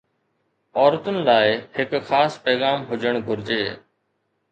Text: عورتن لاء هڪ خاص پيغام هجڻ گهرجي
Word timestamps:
عورتن 0.83 1.19
لاء 1.27 1.51
هڪ 1.75 1.99
خاص 2.07 2.39
پيغام 2.47 2.87
هجڻ 2.93 3.21
گهرجي 3.29 3.59